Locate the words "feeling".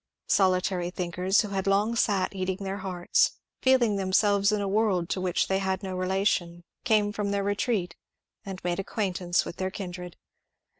3.61-3.97